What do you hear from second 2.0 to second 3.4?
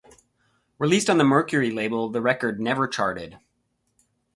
the record never charted.